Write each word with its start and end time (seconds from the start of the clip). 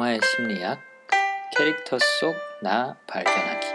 영화의 0.00 0.20
심리학, 0.24 0.80
캐릭터 1.54 1.98
속 1.98 2.34
나 2.62 2.96
발견하기. 3.06 3.66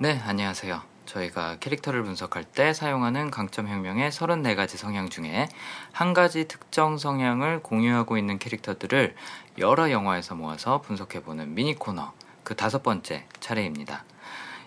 네, 0.00 0.20
안녕하세요. 0.22 0.82
저희가 1.06 1.56
캐릭터를 1.60 2.02
분석할 2.02 2.44
때 2.44 2.74
사용하는 2.74 3.30
강점 3.30 3.68
혁명의 3.68 4.10
34가지 4.10 4.76
성향 4.76 5.08
중에 5.08 5.48
한 5.92 6.12
가지 6.12 6.46
특정 6.46 6.98
성향을 6.98 7.62
공유하고 7.62 8.18
있는 8.18 8.38
캐릭터들을 8.38 9.14
여러 9.58 9.90
영화에서 9.90 10.34
모아서 10.34 10.82
분석해보는 10.82 11.54
미니 11.54 11.74
코너, 11.74 12.12
그 12.42 12.54
다섯 12.54 12.82
번째 12.82 13.24
차례입니다. 13.40 14.04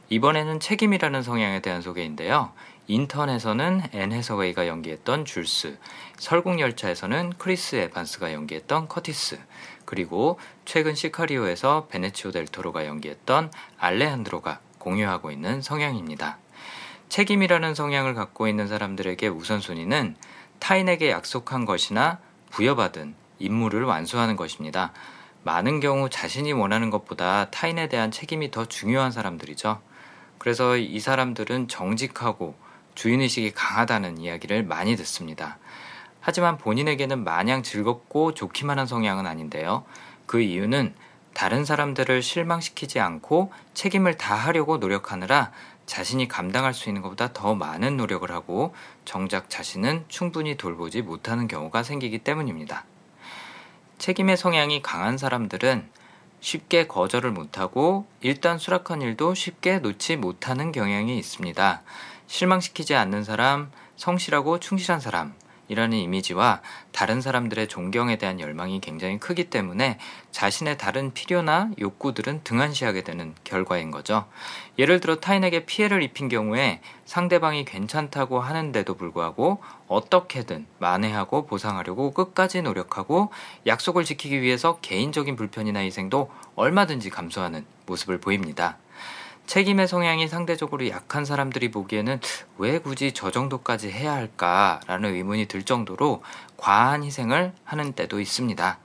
이번에는 0.09 0.59
책임이라는 0.59 1.21
성향에 1.21 1.59
대한 1.61 1.84
소개인데요. 1.84 2.52
인턴에서는 2.90 3.84
앤 3.94 4.12
해서웨이가 4.12 4.66
연기했던 4.66 5.24
줄스, 5.24 5.78
설국열차에서는 6.18 7.34
크리스 7.38 7.76
에반스가 7.76 8.34
연기했던 8.34 8.88
커티스, 8.88 9.40
그리고 9.86 10.40
최근 10.66 10.96
시카리오에서 10.96 11.86
베니치오 11.91 12.31
델 12.32 12.46
토로가 12.48 12.88
연기했던 12.88 13.52
알레한드로가 13.77 14.60
공유하고 14.80 15.30
있는 15.30 15.62
성향입니다. 15.62 16.40
책임이라는 17.10 17.76
성향을 17.76 18.16
갖고 18.16 18.48
있는 18.48 18.68
사람들에게 18.68 19.27
우선순위는 19.27 20.16
타인에게 20.58 21.12
약속한 21.12 21.66
것이나 21.66 22.18
부여받은 22.49 23.13
임무를 23.38 23.84
완수하는 23.84 24.35
것입니다. 24.35 24.94
많은 25.44 25.80
경우 25.80 26.10
자신이 26.10 26.54
원하는 26.54 26.90
것보다 26.90 27.52
타인에 27.52 27.88
대한 27.88 28.10
책임이 28.10 28.49
더 28.49 28.66
중요한 28.66 29.12
사람들이죠. 29.12 29.80
그래서 30.40 30.76
이 30.76 30.99
사람들은 30.99 31.68
정직하고 31.68 32.55
주인의식이 32.99 33.52
강하다는 33.52 34.17
이야기를 34.17 34.63
많이 34.63 34.98
듣습니다. 34.98 35.57
하지만 36.20 36.57
본인에게는 36.57 37.23
마냥 37.23 37.63
즐겁고 37.63 38.34
좋기만 38.34 38.77
한 38.77 38.88
성향은 38.88 39.26
아닌데요. 39.26 39.85
그 40.26 40.41
이유는 40.41 40.94
다른 41.34 41.63
사람들을 41.63 42.21
실망시키지 42.21 42.99
않고 42.99 43.54
책임을 43.74 44.18
다하려고 44.18 44.79
노력하느라 44.79 45.54
자신이 45.85 46.27
감당할 46.27 46.74
수 46.74 46.90
있는 46.90 47.01
것보다 47.01 47.32
더 47.32 47.55
많은 47.55 47.96
노력을 47.96 48.29
하고 48.29 48.76
정작 49.05 49.49
자신은 49.49 50.04
충분히 50.09 50.57
돌보지 50.57 51.02
못하는 51.02 51.48
경우가 51.48 51.84
생기기 51.84 52.20
때문입니다. 52.20 52.84
책임의 53.98 54.35
성향이 54.35 54.81
강한 54.81 55.18
사람들은 55.18 55.90
쉽게 56.41 56.87
거절을 56.87 57.32
못하고 57.32 58.05
일단 58.21 58.57
수락한 58.57 59.01
일도 59.01 59.34
쉽게 59.34 59.79
놓지 59.79 60.18
못하는 60.18 60.71
경향이 60.71 61.18
있습니다. 61.18 61.81
실망시키지 62.27 62.96
않는 62.96 63.23
사람, 63.23 63.71
성실하고 63.96 64.59
충실한 64.59 65.00
사람, 65.00 65.34
이라는 65.69 65.97
이미지와 65.97 66.62
다른 66.91 67.22
사람들의 67.22 67.67
존경에 67.67 68.17
대한 68.17 68.39
열망이 68.39 68.81
굉장히 68.81 69.19
크기 69.19 69.50
때문에 69.50 69.97
자신의 70.31 70.78
다른 70.78 71.13
필요나 71.13 71.72
욕구들은 71.79 72.41
등한시하게 72.44 73.03
되는 73.03 73.34
결과인 73.44 73.91
거죠. 73.91 74.25
예를 74.78 75.00
들어 75.00 75.16
타인에게 75.16 75.66
피해를 75.66 76.03
입힌 76.03 76.28
경우에 76.28 76.81
상대방이 77.06 77.66
괜찮다고 77.66 78.40
하는데도 78.40 78.95
불구하고 78.95 79.62
어떻게든 79.88 80.66
만회하고 80.79 81.45
보상하려고 81.45 82.12
끝까지 82.12 82.62
노력하고 82.62 83.31
약속을 83.66 84.03
지키기 84.03 84.41
위해서 84.41 84.79
개인적인 84.81 85.35
불편이나 85.35 85.79
희생도 85.79 86.29
얼마든지 86.56 87.09
감수하는 87.09 87.66
모습을 87.85 88.19
보입니다. 88.19 88.78
책임의 89.50 89.88
성향이 89.88 90.28
상대적으로 90.28 90.88
약한 90.90 91.25
사람들이 91.25 91.72
보기에는 91.72 92.19
왜 92.59 92.78
굳이 92.78 93.14
저 93.14 93.31
정도까지 93.31 93.90
해야 93.90 94.14
할까라는 94.14 95.16
의문이 95.16 95.47
들 95.47 95.64
정도로 95.64 96.22
과한 96.56 97.03
희생을 97.03 97.53
하는 97.64 97.94
때도 97.94 98.20
있습니다. 98.20 98.78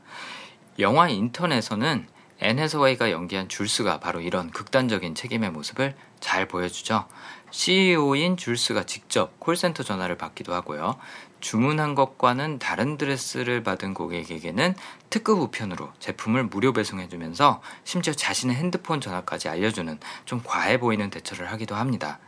영화 0.79 1.11
인턴에서는 1.11 2.07
앤 2.41 2.59
해서웨이가 2.59 3.11
연기한 3.11 3.51
줄스가 3.51 4.01
바로 4.01 4.23
이런 4.23 4.51
극단적인 4.51 5.15
책임의 5.15 5.51
모습을 5.51 5.95
잘 6.25 6.49
보여주죠. 6.49 7.05
CEO인 7.51 8.39
줄스가 8.39 8.85
직접 8.85 9.39
콜센터 9.39 9.83
전화를 9.83 10.17
받기도 10.17 10.55
하고요. 10.55 10.97
주문한 11.41 11.95
것과는 11.95 12.59
다른 12.59 12.97
드레스를 12.97 13.63
받은 13.63 13.93
고객에게는 13.93 14.75
특급 15.11 15.39
우편으로 15.39 15.93
제품을 15.99 16.45
무료 16.45 16.73
배송해주면서 16.73 17.61
심지어 17.85 18.15
자신의 18.15 18.57
핸드폰 18.57 19.03
전화까지 19.03 19.51
알려주는 19.51 20.01
좀 20.25 20.41
과해 20.43 20.81
보이는 20.81 21.11
대처를 21.11 21.53
하기도 21.53 21.75
합니다. 21.75 22.19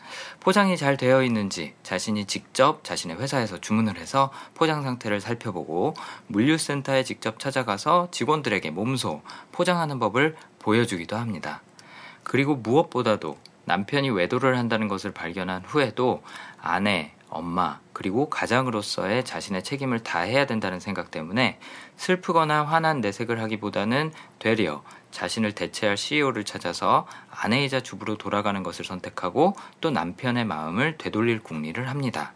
포장이 0.41 0.77
잘 0.77 0.99
되어 0.99 1.23
있는지 1.25 1.73
자신이 1.83 2.27
직접 2.27 2.84
자신의 2.84 3.17
회사에서 3.17 3.59
주문을 3.59 3.97
해서 3.97 4.31
포장 4.53 4.83
상태를 4.83 5.23
살펴보고 5.23 5.95
물류센터에 6.27 7.03
직접 7.03 7.39
찾아가서 7.39 8.09
직원들에게 8.11 8.71
몸소 8.73 9.23
포장하는 9.53 9.99
법을 9.99 10.37
보여주기도 10.59 11.17
합니다. 11.17 11.63
그리고 12.23 12.55
무엇보다도 12.57 13.39
남편이 13.66 14.10
외도를 14.10 14.56
한다는 14.56 14.88
것을 14.88 15.12
발견한 15.12 15.62
후에도 15.66 16.22
아내, 16.60 17.12
엄마, 17.28 17.81
그리고 17.93 18.31
가장으로서의 18.31 19.25
자신의 19.25 19.65
책임을 19.65 20.00
다해야 20.00 20.47
된다는 20.47 20.81
생각 20.81 21.10
때문에 21.10 21.59
슬프거나 21.97 22.65
화난 22.65 23.00
내색을 23.00 23.41
하기보다는 23.43 24.12
되려 24.38 24.82
자신을 25.10 25.53
대체할 25.53 25.97
CEO를 25.97 26.44
찾아서 26.44 27.06
아내이자 27.31 27.81
주부로 27.81 28.16
돌아가는 28.16 28.62
것을 28.62 28.84
선택하고 28.84 29.54
또 29.81 29.91
남편의 29.91 30.44
마음을 30.44 30.97
되돌릴 30.98 31.41
궁리를 31.41 31.88
합니다. 31.88 32.34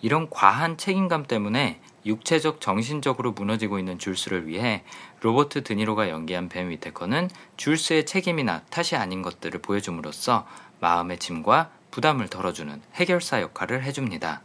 이런 0.00 0.30
과한 0.30 0.76
책임감 0.76 1.24
때문에 1.26 1.80
육체적 2.06 2.60
정신적으로 2.60 3.32
무너지고 3.32 3.78
있는 3.78 3.98
줄스를 3.98 4.46
위해 4.46 4.84
로버트 5.20 5.64
드니로가 5.64 6.08
연기한 6.08 6.48
벤 6.48 6.70
휘태커는 6.70 7.28
줄스의 7.56 8.06
책임이나 8.06 8.62
탓이 8.70 8.94
아닌 8.96 9.22
것들을 9.22 9.60
보여줌으로써 9.60 10.46
마음의 10.80 11.18
짐과 11.18 11.70
부담을 11.90 12.28
덜어주는 12.28 12.80
해결사 12.94 13.40
역할을 13.40 13.82
해줍니다. 13.84 14.42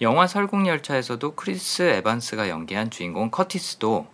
영화 0.00 0.26
설국열차에서도 0.26 1.34
크리스 1.34 1.82
에반스가 1.82 2.48
연기한 2.48 2.90
주인공 2.90 3.30
커티스도 3.30 4.06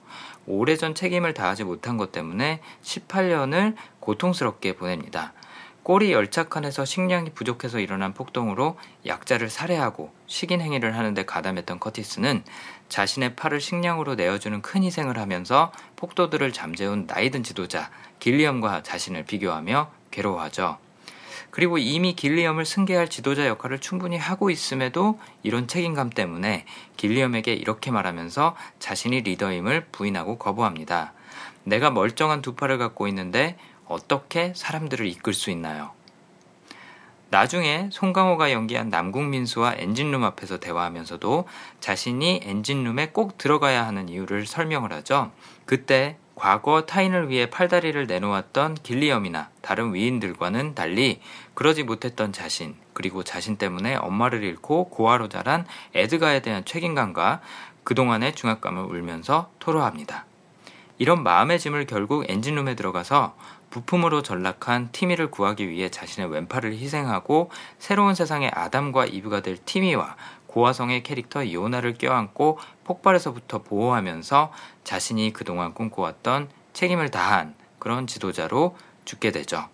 오래전 0.46 0.94
책임을 0.94 1.34
다하지 1.34 1.64
못한 1.64 1.96
것 1.96 2.12
때문에 2.12 2.60
18년을 2.82 3.74
고통스럽게 4.00 4.76
보냅니다. 4.76 5.32
꼬리 5.82 6.12
열차칸에서 6.12 6.84
식량이 6.84 7.30
부족해서 7.30 7.80
일어난 7.80 8.12
폭동으로 8.12 8.78
약자를 9.06 9.48
살해하고 9.48 10.12
식인 10.26 10.60
행위를 10.60 10.96
하는데 10.96 11.24
가담했던 11.24 11.80
커티스는 11.80 12.44
자신의 12.90 13.34
팔을 13.34 13.60
식량으로 13.60 14.14
내어주는 14.14 14.60
큰 14.60 14.82
희생을 14.82 15.18
하면서 15.18 15.72
폭도들을 15.96 16.52
잠재운 16.52 17.06
나이든 17.06 17.42
지도자 17.42 17.90
길리엄과 18.18 18.82
자신을 18.82 19.24
비교하며 19.24 19.90
괴로워하죠. 20.10 20.89
그리고 21.50 21.78
이미 21.78 22.14
길리엄을 22.14 22.64
승계할 22.64 23.08
지도자 23.08 23.46
역할을 23.46 23.80
충분히 23.80 24.16
하고 24.16 24.50
있음에도 24.50 25.18
이런 25.42 25.66
책임감 25.66 26.10
때문에 26.10 26.64
길리엄에게 26.96 27.52
이렇게 27.52 27.90
말하면서 27.90 28.56
자신이 28.78 29.22
리더임을 29.22 29.86
부인하고 29.92 30.38
거부합니다. 30.38 31.12
내가 31.64 31.90
멀쩡한 31.90 32.42
두 32.42 32.54
팔을 32.54 32.78
갖고 32.78 33.08
있는데 33.08 33.56
어떻게 33.86 34.52
사람들을 34.54 35.06
이끌 35.06 35.34
수 35.34 35.50
있나요? 35.50 35.92
나중에 37.30 37.90
송강호가 37.92 38.50
연기한 38.50 38.88
남궁민수와 38.88 39.74
엔진룸 39.76 40.24
앞에서 40.24 40.58
대화하면서도 40.58 41.46
자신이 41.78 42.40
엔진룸에 42.42 43.10
꼭 43.10 43.38
들어가야 43.38 43.86
하는 43.86 44.08
이유를 44.08 44.46
설명을 44.46 44.92
하죠. 44.92 45.30
그때 45.64 46.16
과거 46.40 46.86
타인을 46.86 47.28
위해 47.28 47.50
팔다리를 47.50 48.06
내놓았던 48.06 48.76
길리엄이나 48.82 49.50
다른 49.60 49.92
위인들과는 49.92 50.74
달리 50.74 51.20
그러지 51.52 51.82
못했던 51.82 52.32
자신, 52.32 52.76
그리고 52.94 53.22
자신 53.22 53.58
때문에 53.58 53.96
엄마를 53.96 54.42
잃고 54.42 54.88
고아로 54.88 55.28
자란 55.28 55.66
에드가에 55.94 56.40
대한 56.40 56.64
책임감과 56.64 57.42
그동안의 57.84 58.34
중압감을 58.36 58.84
울면서 58.84 59.50
토로합니다. 59.58 60.24
이런 60.96 61.22
마음의 61.22 61.58
짐을 61.58 61.84
결국 61.84 62.24
엔진룸에 62.26 62.74
들어가서 62.74 63.36
부품으로 63.68 64.22
전락한 64.22 64.92
티미를 64.92 65.30
구하기 65.30 65.68
위해 65.68 65.90
자신의 65.90 66.30
왼팔을 66.30 66.72
희생하고 66.72 67.50
새로운 67.78 68.14
세상의 68.14 68.50
아담과 68.54 69.04
이브가 69.04 69.42
될 69.42 69.58
티미와 69.58 70.16
고화성의 70.50 71.04
캐릭터 71.04 71.44
이오나를 71.44 71.94
껴안고 71.94 72.58
폭발에서부터 72.84 73.62
보호하면서 73.62 74.52
자신이 74.82 75.32
그동안 75.32 75.74
꿈꿔왔던 75.74 76.48
책임을 76.72 77.10
다한 77.10 77.54
그런 77.78 78.06
지도자로 78.08 78.76
죽게 79.04 79.30
되죠. 79.30 79.68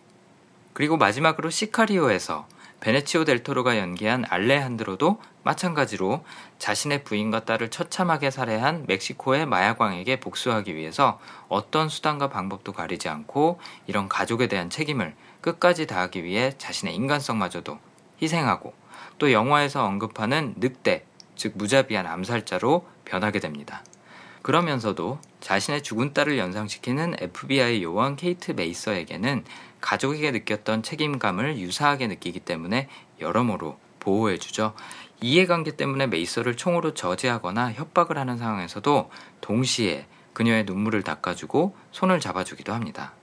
그리고 0.74 0.98
마지막으로 0.98 1.48
시카리오에서 1.48 2.46
베네치오 2.80 3.24
델토로가 3.24 3.78
연기한 3.78 4.26
알레한드로도 4.28 5.20
마찬가지로 5.42 6.22
자신의 6.58 7.04
부인과 7.04 7.46
딸을 7.46 7.70
처참하게 7.70 8.30
살해한 8.30 8.84
멕시코의 8.86 9.46
마야광에게 9.46 10.20
복수하기 10.20 10.76
위해서 10.76 11.18
어떤 11.48 11.88
수단과 11.88 12.28
방법도 12.28 12.72
가리지 12.72 13.08
않고 13.08 13.58
이런 13.86 14.08
가족에 14.08 14.46
대한 14.46 14.68
책임을 14.68 15.14
끝까지 15.40 15.86
다하기 15.86 16.24
위해 16.24 16.52
자신의 16.58 16.94
인간성마저도 16.94 17.78
희생하고 18.20 18.74
또 19.18 19.32
영화에서 19.32 19.84
언급하는 19.84 20.54
늑대, 20.56 21.04
즉 21.36 21.52
무자비한 21.56 22.06
암살자로 22.06 22.86
변하게 23.04 23.40
됩니다. 23.40 23.84
그러면서도 24.42 25.18
자신의 25.40 25.82
죽은 25.82 26.14
딸을 26.14 26.38
연상시키는 26.38 27.16
FBI 27.18 27.82
요원 27.82 28.16
케이트 28.16 28.52
메이서에게는 28.52 29.44
가족에게 29.80 30.30
느꼈던 30.30 30.82
책임감을 30.82 31.58
유사하게 31.58 32.06
느끼기 32.06 32.40
때문에 32.40 32.88
여러모로 33.20 33.78
보호해주죠. 34.00 34.74
이해관계 35.20 35.76
때문에 35.76 36.06
메이서를 36.06 36.56
총으로 36.56 36.94
저지하거나 36.94 37.72
협박을 37.72 38.18
하는 38.18 38.38
상황에서도 38.38 39.10
동시에 39.40 40.06
그녀의 40.32 40.64
눈물을 40.64 41.02
닦아주고 41.02 41.74
손을 41.90 42.20
잡아주기도 42.20 42.72
합니다. 42.72 43.14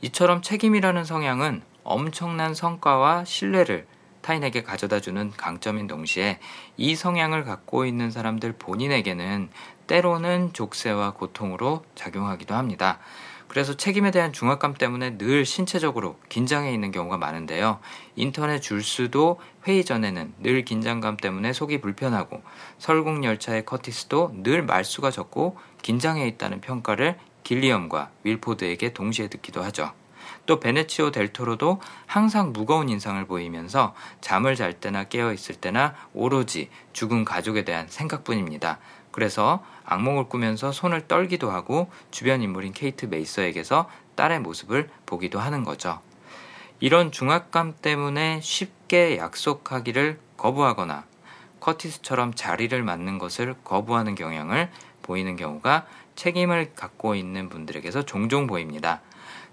이처럼 0.00 0.42
책임이라는 0.42 1.04
성향은 1.04 1.62
엄청난 1.82 2.54
성과와 2.54 3.24
신뢰를 3.24 3.86
타인에게 4.22 4.62
가져다 4.62 5.00
주는 5.00 5.30
강점인 5.30 5.86
동시에 5.86 6.38
이 6.76 6.94
성향을 6.94 7.44
갖고 7.44 7.84
있는 7.84 8.10
사람들 8.10 8.54
본인에게는 8.58 9.48
때로는 9.86 10.52
족쇄와 10.52 11.14
고통으로 11.14 11.84
작용하기도 11.94 12.54
합니다. 12.54 12.98
그래서 13.48 13.74
책임에 13.74 14.10
대한 14.10 14.32
중압감 14.32 14.74
때문에 14.74 15.16
늘 15.16 15.46
신체적으로 15.46 16.18
긴장해 16.28 16.72
있는 16.72 16.92
경우가 16.92 17.16
많은데요. 17.16 17.80
인터넷 18.14 18.60
줄수도 18.60 19.40
회의 19.66 19.84
전에는 19.84 20.34
늘 20.40 20.64
긴장감 20.64 21.16
때문에 21.16 21.54
속이 21.54 21.80
불편하고 21.80 22.42
설국 22.78 23.24
열차의 23.24 23.64
커티스도 23.64 24.32
늘 24.42 24.62
말수가 24.62 25.10
적고 25.10 25.56
긴장해 25.80 26.28
있다는 26.28 26.60
평가를 26.60 27.18
길리엄과 27.42 28.10
윌포드에게 28.24 28.92
동시에 28.92 29.28
듣기도 29.28 29.62
하죠. 29.62 29.92
또 30.48 30.60
베네치오 30.60 31.10
델토로도 31.10 31.78
항상 32.06 32.54
무거운 32.54 32.88
인상을 32.88 33.22
보이면서 33.26 33.94
잠을 34.22 34.56
잘 34.56 34.72
때나 34.72 35.04
깨어 35.04 35.34
있을 35.34 35.54
때나 35.54 35.94
오로지 36.14 36.70
죽은 36.94 37.26
가족에 37.26 37.66
대한 37.66 37.86
생각뿐입니다. 37.86 38.78
그래서 39.10 39.62
악몽을 39.84 40.30
꾸면서 40.30 40.72
손을 40.72 41.06
떨기도 41.06 41.50
하고 41.50 41.90
주변 42.10 42.40
인물인 42.40 42.72
케이트 42.72 43.04
메이서에게서 43.04 43.90
딸의 44.14 44.40
모습을 44.40 44.88
보기도 45.04 45.38
하는 45.38 45.64
거죠. 45.64 46.00
이런 46.80 47.12
중압감 47.12 47.74
때문에 47.82 48.40
쉽게 48.40 49.18
약속하기를 49.18 50.18
거부하거나 50.38 51.04
커티스처럼 51.60 52.32
자리를 52.32 52.82
맡는 52.82 53.18
것을 53.18 53.54
거부하는 53.64 54.14
경향을 54.14 54.70
보이는 55.02 55.36
경우가 55.36 55.86
책임을 56.14 56.72
갖고 56.74 57.14
있는 57.14 57.50
분들에게서 57.50 58.06
종종 58.06 58.46
보입니다. 58.46 59.02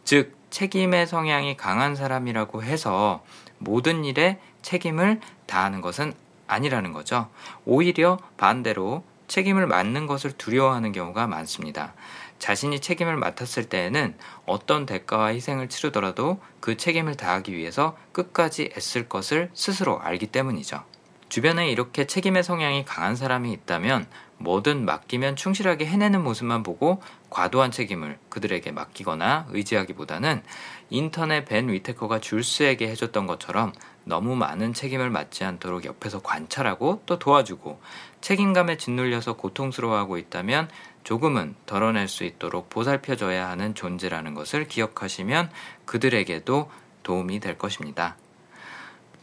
즉, 0.05 0.44
책임의 0.55 1.05
성향이 1.05 1.57
강한 1.57 1.97
사람이라고 1.97 2.63
해서 2.63 3.21
모든 3.57 4.05
일에 4.05 4.39
책임을 4.61 5.19
다하는 5.47 5.81
것은 5.81 6.13
아니라는 6.47 6.93
거죠. 6.93 7.27
오히려 7.65 8.17
반대로 8.37 9.03
책임을 9.27 9.67
맡는 9.67 10.07
것을 10.07 10.31
두려워하는 10.31 10.93
경우가 10.93 11.27
많습니다. 11.27 11.93
자신이 12.39 12.79
책임을 12.79 13.17
맡았을 13.17 13.67
때에는 13.67 14.15
어떤 14.45 14.85
대가와 14.85 15.33
희생을 15.33 15.67
치르더라도 15.67 16.39
그 16.61 16.77
책임을 16.77 17.17
다하기 17.17 17.53
위해서 17.53 17.97
끝까지 18.13 18.71
애쓸 18.77 19.09
것을 19.09 19.49
스스로 19.53 19.99
알기 19.99 20.27
때문이죠. 20.27 20.81
주변에 21.29 21.69
이렇게 21.69 22.05
책임의 22.05 22.43
성향이 22.43 22.85
강한 22.85 23.15
사람이 23.15 23.51
있다면 23.51 24.07
뭐든 24.37 24.85
맡기면 24.85 25.35
충실하게 25.35 25.85
해내는 25.85 26.23
모습만 26.23 26.63
보고 26.63 27.01
과도한 27.29 27.71
책임을 27.71 28.17
그들에게 28.29 28.71
맡기거나 28.71 29.47
의지하기보다는 29.49 30.43
인터넷 30.89 31.45
벤 31.45 31.69
위테커가 31.69 32.19
줄스에게 32.19 32.87
해줬던 32.89 33.27
것처럼 33.27 33.73
너무 34.03 34.35
많은 34.35 34.73
책임을 34.73 35.09
맡지 35.09 35.43
않도록 35.43 35.85
옆에서 35.85 36.21
관찰하고 36.21 37.01
또 37.05 37.17
도와주고 37.17 37.81
책임감에 38.21 38.77
짓눌려서 38.77 39.33
고통스러워하고 39.33 40.17
있다면 40.17 40.69
조금은 41.03 41.55
덜어낼 41.65 42.07
수 42.07 42.23
있도록 42.23 42.69
보살펴줘야 42.69 43.49
하는 43.49 43.73
존재라는 43.73 44.33
것을 44.33 44.67
기억하시면 44.67 45.49
그들에게도 45.85 46.69
도움이 47.03 47.39
될 47.39 47.57
것입니다. 47.57 48.17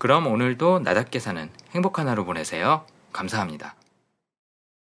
그럼 0.02 0.26
오늘도 0.26 0.80
나답게 0.80 1.20
사는 1.20 1.48
행복한 1.76 2.08
하루 2.08 2.24
보내세요. 2.24 2.84
감사합니다. 3.12 3.76